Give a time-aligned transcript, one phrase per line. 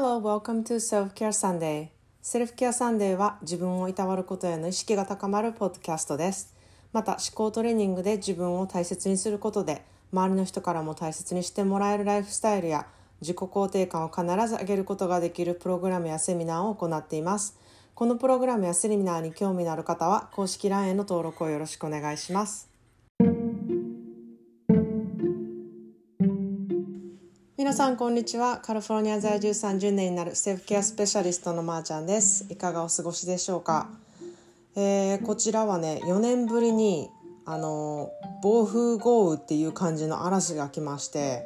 [0.00, 1.88] Hello, welcome to Self Care Sunday.
[2.22, 6.54] セルフケアサンデーは自分をいたわることへの意識が高まるポッドキャストです。
[6.92, 12.86] また思考トレーニングで自分を大切にすることで周りの人からも大切にしてもらえるライフスタイルや
[13.20, 17.58] 自己肯定感を必ず上げることができるプログラムやセミナーを行っています。
[17.96, 22.70] このプログラムやセミナーに興味のある方は公式 LINE への登録をよろしくお願いします。
[27.68, 28.60] 皆さんこんにちは。
[28.62, 32.46] カリフォルニア在住30年になるセルフケアスペシャリストのまーちゃんです。
[32.48, 33.90] いかがお過ごしでしょうか、
[34.74, 37.10] えーこちらはね4年ぶりに
[37.44, 38.10] あの
[38.42, 41.44] 暴風豪雨っていう感じの嵐が来まして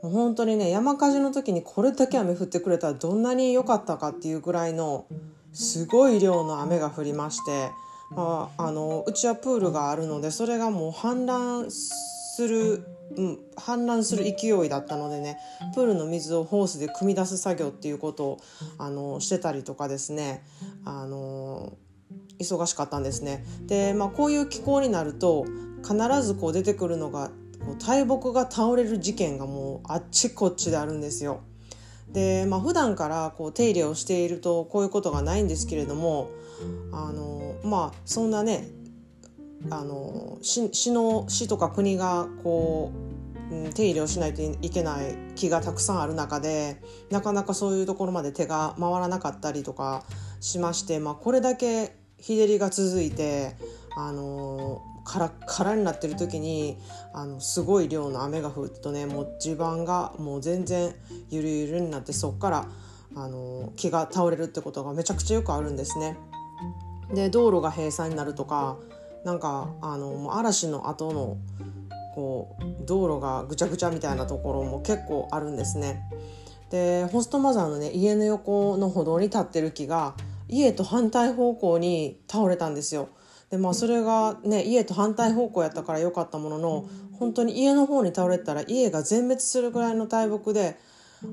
[0.00, 5.06] もう本当にね山火事の時にこれだけ雨降ってくれたらどんなに良かったかっていうぐらいの
[5.52, 7.70] すごい量の雨が降りまして、
[8.14, 12.84] まあ、あのうちはプールがあるのでそれがもう氾濫する、
[13.16, 15.38] 氾濫する勢いだったのでね
[15.74, 18.40] プールの水をホースで汲み出す作業っていうことを
[18.78, 20.44] あのしてたりとかですね
[20.84, 21.72] あの
[22.38, 23.44] 忙しかったんですね。
[23.66, 25.44] で、まあ、こういう気候になると
[25.82, 27.30] 必ずこう出てくるのが
[27.84, 31.40] 大木が倒れる事件がもうあっちこっちであるんですよ。
[32.12, 36.30] で、まあ普段からこう手入れをしているとこういうことがないんですけれども
[36.92, 38.68] あのまあそんなね
[39.70, 43.08] あの市市の市とか国がこう、
[43.74, 50.04] 手入れをしないといけない木がたくさんある中でなかなかそういうところまで手が回らなかったりとか
[50.40, 53.56] しまして、まあ、これだけ日照りが続いて
[53.96, 56.76] あのカラッカラになってる時に
[57.14, 60.94] あのすごい量の雨が降るとねもう地盤がもう全然
[61.30, 62.68] ゆるゆるになってそっから
[63.16, 66.18] あの木が倒れるってことがめちゃくちゃよくあるんですね。
[67.14, 68.76] で道路が閉鎖になるとか
[69.24, 71.36] なんかあの嵐の後の
[72.14, 76.02] こう道路がぐちゃぐちゃみたいなところも結構あるんですね。
[76.70, 80.14] でホストマザーのね家の横の歩道に立ってる木が
[80.48, 83.08] 家と反対方向に倒れたんですよ。
[83.50, 86.88] でまあそれがね家と反対方向やったから良かったものの
[87.18, 90.78] 本当に家の方に倒れたら家が全滅するぐらいの大木で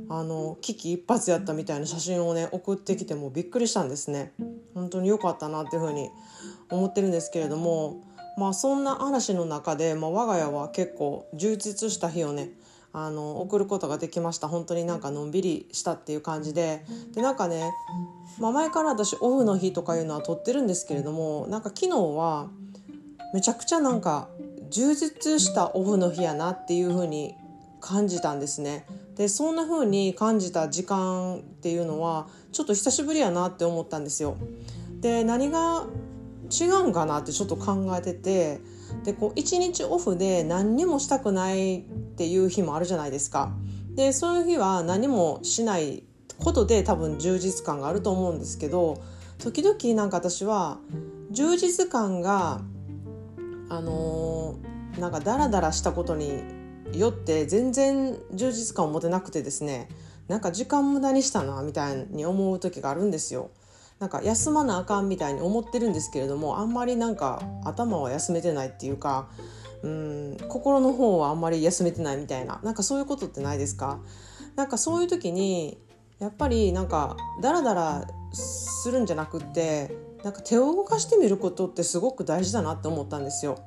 [0.09, 4.33] あの危機一髪やったみたいな写真をね送ってきてもびっくりしたんですね。
[4.73, 6.09] 本当に良かったなっていうふうに
[6.75, 8.03] 思ってるんですけれども
[8.37, 12.51] まあそんな嵐の中で、まあ、我が家は結構充実した日をね
[12.93, 17.73] あの送ることができました本当になんかのんびりしたっていう感じででなんかね、
[18.39, 22.47] まあ、前から私オフの日とかいうのは撮ってるんですけれどもなんか昨日は
[23.33, 24.29] めちゃくちゃなんか
[24.69, 27.35] 充実したオフの日やなっていう風に
[27.81, 28.85] 感じたんですね。
[29.15, 34.37] でそんな風に感じた時間っていうのはちょっと久しぶりやなって思ったんですよ。
[35.01, 35.85] で何が
[36.49, 38.59] 違うんかなってちょっと考えてて
[39.03, 41.81] でこう一日オフで何にもしたくないっ
[42.15, 43.51] ていう日もあるじゃないですか。
[43.95, 46.03] でそういう日は何もしない
[46.37, 49.01] ことで多分充実感があると思うんですけど
[49.39, 50.79] 時々なんか私は
[51.31, 52.61] 充実感が
[53.69, 56.43] あのーなんかダラダラしたことに
[56.93, 59.89] よって全然充実感を持てなくてですね
[60.27, 63.51] なんか時間無駄にしたなみたいに思う時があるんですよ。
[63.99, 69.29] なんか休まなあかんみたいに思ってるんですけれどもあんまりなんか頭は休めてないっていうか
[69.83, 73.99] うん心の方はあんまり休めてないみたいななんかそういうことってないですか？
[74.55, 75.77] なんかそういう時に
[76.19, 83.59] やっぱりなんかダラダラするんじゃなくってなんか手を動かしてみることってすごく大事だなって思ったんですよ。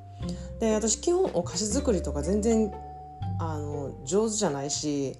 [0.60, 2.72] で私基本お菓子作りとか全然
[3.38, 5.16] あの上手じゃないし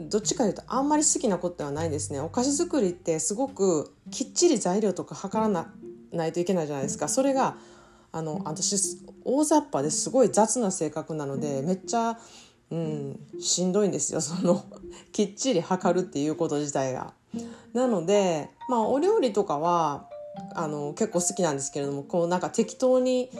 [0.00, 2.20] どっちかというとあんまり好きなことではないですね。
[2.20, 5.72] お菓子作りってすごくきっちり材料とか測らな
[6.12, 7.08] ないといけないじゃないですか。
[7.08, 7.56] それが
[8.12, 12.18] あの私大雑把ですごい雑な性格なのでめっちゃ、
[12.70, 14.20] うん、しんどいんですよ。
[14.20, 14.64] その
[15.12, 17.12] きっちり測るっていうこと自体が。
[17.72, 20.08] なのでまあお料理とかは
[20.54, 23.30] あの結構好きなんですけれどもこうなんか適当に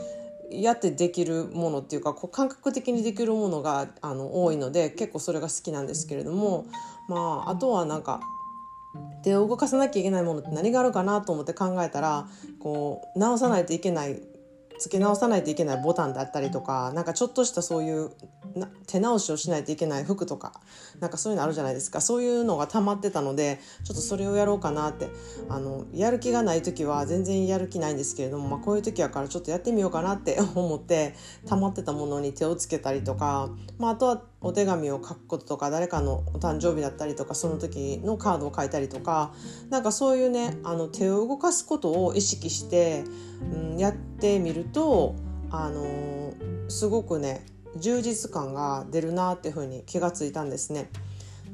[0.50, 6.66] やってできるものっていうかこう感覚的にできるものがあの多いので結構それが好きなんですけれども
[7.08, 8.20] まああとはなんか
[9.22, 12.26] 手を動かさなきゃいけないものって何があるかなと思って考えたら
[12.58, 14.20] こう直さないといけない
[14.78, 18.10] 付け直さないといけないボタンだったりとかなんかちょっとしたそういう
[18.54, 20.60] な手直しをしないといけない服とか
[21.00, 22.00] なんかそういうのあるじゃないですか。
[22.00, 25.08] そういうのが溜まってたのでちょっとそれをやろうかなって
[25.48, 31.14] あのやる気がない時は全然やる気ないんですけれども、まあ、こういう時やからちょっとやってみようかなって思って
[31.46, 39.32] 溜まってたものに手をつけたりとか、まあ、あとはお手紙を書くこととか誰かのお誕生日だったりとかその時のカードを書いたりとか
[39.68, 43.04] なんかそういうねあの手を動かすことを意識して、
[43.52, 45.16] うん、やってみると
[45.50, 46.34] あの
[46.68, 47.44] すごくね
[47.76, 50.90] 充実感が出るなっていうふうに気がついたんですね。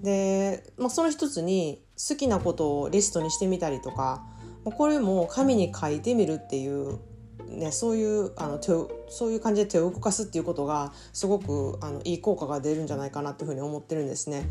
[0.02, 4.24] で、まあ、その一つに好きなことをリストにしてみたりとか
[4.64, 6.98] これも紙に書いてみるっていう
[7.54, 8.68] ね、そういうあの手
[9.08, 14.44] そういう感じで手を動かすっていうことがすごくあのいい効果が出るんじゃないかなっていうふうに思ってるんですね。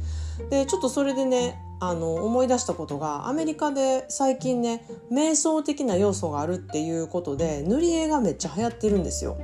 [0.50, 9.38] でちょっとそれでねあの思い出したことがアメリカで最近ね瞑想的な要素があるっていうことで塗り絵がめっちゃ流行ってるんですよ。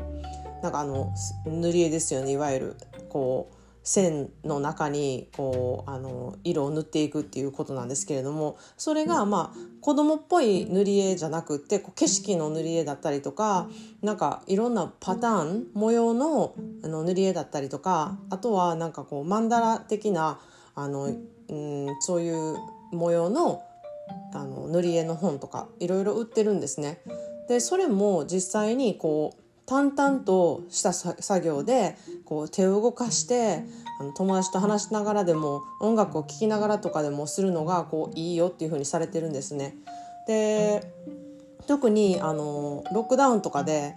[0.62, 1.14] なんかあの
[1.46, 2.76] 塗り絵ですよねいわゆる
[3.10, 13.68] こう線の中にこうあの色を塗っていくっていうことなんですけれどもそれがまあ子供っぽい塗り絵じゃなくってこう景色の塗り絵だったりとか
[14.02, 16.54] なんかいろんなパターン模様の
[16.84, 20.40] あの塗り絵だったりとかあとはなんかこうマンダラ的な
[20.76, 21.06] あの、
[21.50, 22.58] うん、そういう
[22.92, 23.64] 模様の
[24.34, 27.02] あの塗り絵の本とかいろいろ売ってるんですね。
[27.48, 29.39] でそれも実際にこう
[29.70, 31.96] 淡々とした作業で
[32.26, 33.64] こう手を動かして
[34.00, 39.76] あの友達と話しながらでも音楽を聴きながらとかでもするのがこういいよっていう風にされてるんですね。
[40.26, 40.92] で
[41.68, 43.94] 特にあのロックダウンとかで、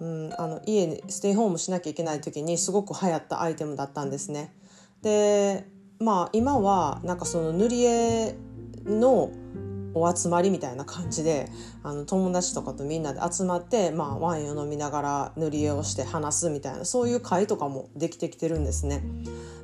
[0.00, 4.54] うん、あの家にステイホームしなきゃいけない時にすごく流行ったアイテムだったんですね。
[5.00, 5.66] で
[5.98, 8.36] まあ今はなんかその塗り絵
[8.84, 9.30] の
[9.96, 11.48] お集まりみたいな感じで
[11.82, 19.02] あの友達とかとみんなで集まって、まあ、ワインを飲みながら塗り絵をして話すみたいなそういう会とかもできてきてるんですね。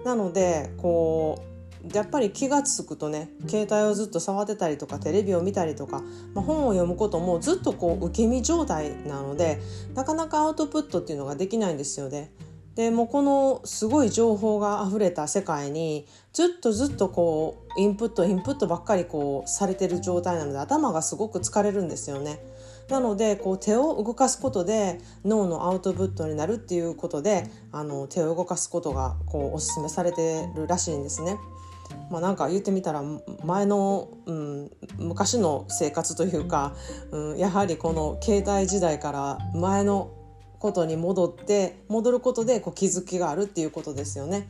[0.05, 1.52] なのでこう
[1.94, 6.00] やっぱり気が付くとね携帯をずっと触ってたりとかテレビを見たりとか、
[6.32, 9.61] まあ、本を読むこともずっとこう受け身状態なので
[9.94, 12.31] なかなかアウトプットっていうのができないんですよね。
[12.75, 22.41] でもこのすごい情報が溢れた世界にずっとずっとこうインプットインプットばっかりこうされてる状態なので頭がすごく疲れるんですよね。
[22.89, 31.37] なのでこう手を動かすことで脳のアウトプットになるっていうことであの手を動かすことがこうおすすめされてるらしいんですね。
[32.11, 33.03] まあ、なんか言ってみたら
[33.45, 36.75] 前の、うん、昔の生活というか、
[37.11, 40.11] うん、やはりこの携帯時代から前の
[40.62, 44.49] ことに戻って戻ることでこう気づきがあるっていうことですよね。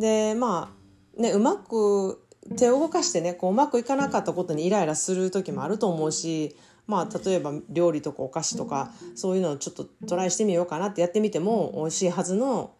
[0.00, 0.74] でま
[1.16, 2.20] あねうまく
[2.56, 6.56] 手を動かしてねこううまくいかなかったことにイライラする時もあると思うし
[6.88, 12.72] まあ例えば料理とかお菓子とかそういうのをちょっとトライしてみようかなってやってみても美味しいはずの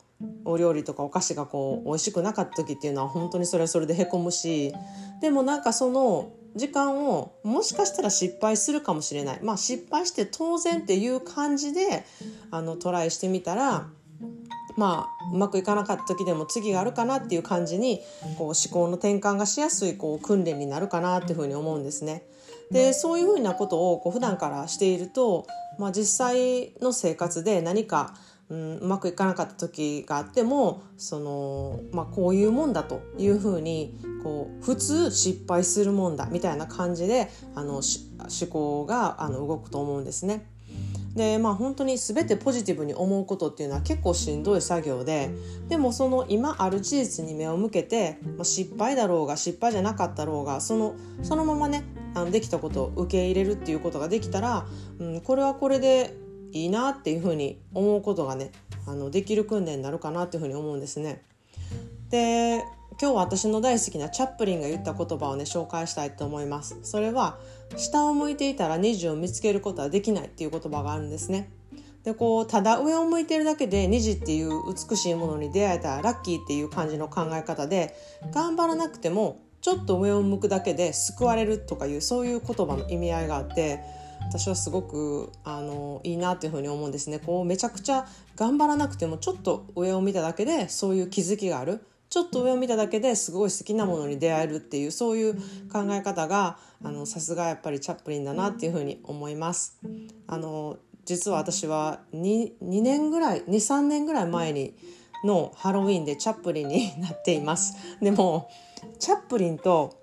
[0.45, 4.75] お料理とかお菓子がこう美味しくなかった時っていうのは本当にそれはそれでへこむし
[5.21, 12.05] でもなんかその時間をもしかしたら失敗するかもしれないまあ失敗して当然っていう感じで
[12.51, 13.87] あのトライしてみたら
[14.77, 18.01] まあうまくいかなかった時でも次があるかなっていう感じに
[18.39, 22.25] こう思考の転換がしやすいこう訓練になるかなっていうふうに思うんですね。
[22.71, 25.47] でそういうふうなことをこう普段からしていると、
[25.79, 28.15] まあ、実際の生活で何か
[28.53, 37.83] うん、うまくいかなかった時があってもその、まあ、こういうもんだというふうにこう普通失敗するもんだみたいな感じであの思
[38.51, 40.47] 考があの動くと思うんですね。
[41.15, 45.31] でまあ本当に全てポジティブに思うことっていうのは結構しんどい作業で
[45.69, 51.85] でもその今ある事実に目を向けて、まあ、失敗だろうが失敗じゃなかったろうがそのそのままね
[52.15, 54.67] あのできたことを受け入れるっていうことができたら、
[54.99, 56.17] うん、これはこれで
[56.53, 58.51] いいなっていうふうに思うことがね
[58.87, 61.23] あのできる訓練になるかなっていうふうに思うんですね。
[62.11, 62.63] で
[63.01, 66.79] 今日は私の大好きなチャップリンが言った言葉をね紹介したいと思います。
[66.83, 67.39] それは
[67.77, 71.51] 下を向いていたらネジを見つけることはできないっていう言葉があるんですね。
[72.05, 74.51] でこうただ上を向いてるだけでネジっていう
[74.91, 77.97] 美しいものに出会えたらラッキーっていう感じの考え方で
[78.33, 83.81] 頑張らなくてもちょっと上を向くだけで救われるとかいうそういう言葉の意味合いがあって
[84.27, 95.35] 私はすごくあのいいなというふうに思うんですねこうめちゃくちゃ頑張らなくてもちょっと上を見ただけでそういう気づきがあるちょっと上を見ただけですごい好きなものに出会えるっていうそういう
[95.71, 96.59] 考え方が
[97.07, 99.79] さすがやっぱりチャップリンだなっていうふうに思います。
[100.27, 100.77] あの
[101.07, 104.75] 実は私は 2, 2年ぐらい23年ぐらい前に
[105.25, 107.77] のハロウィンでチャップリンになっています。
[108.03, 108.51] でも
[108.99, 110.02] チャップリンと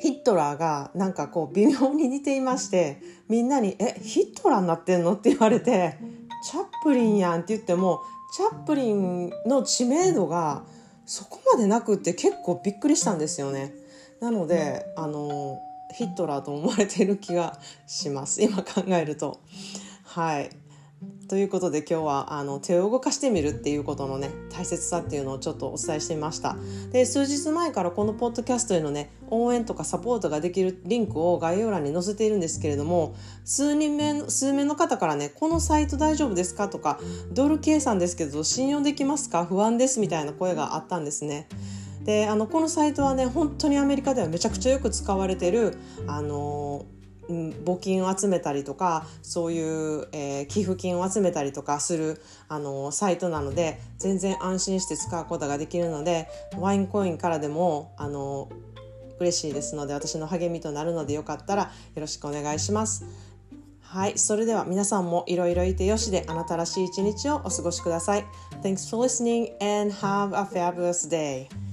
[0.00, 5.98] ヒットラーがなんかこう微妙に似ていましてみんなに「えヒットラーになってんの?」って言われて
[6.50, 8.00] 「チャップリンやん」って言っても
[8.34, 10.64] チャップリンの知名度が
[11.04, 13.74] そこまでなくって結構びっくりしたんですよね。
[14.20, 15.58] なのであの
[15.96, 19.40] ヒットラーと思われている気がします今考えると。
[20.04, 20.50] はい
[21.30, 26.56] ということで今日はあの手を動かしてみるっていうことのね大切さっていうのをちょっとお伝えしてみました。
[26.90, 36.68] で数日前からこのポッドキャストへのね応援とかサポートができるリンクを概要欄に載せているんですけれども数人目数名の方からねこのサイト大丈夫ですか？
[36.68, 36.98] とか
[37.30, 41.46] ドル計算ですけど信用できますか不安ですみたいな声があったんですね。
[42.02, 45.76] であのこのサイトはね本当にアメリカではめちゃくちゃよく使われてる
[46.08, 46.86] あの
[47.30, 58.48] 募金を集めたりとかそういう、えー、寄付金を集めたりとかするあのサイトなので全然安心して使うことができるのでワインコインからでもあの
[59.18, 63.04] 嬉しいですので私の励みとなるのでよかったらよろしくお願いします。
[63.80, 68.24] はい、それでは皆さんもいろいろいてよしであなたらしい一日をお過ごしください。
[68.62, 71.69] Thanks for listening and have a fabulous day.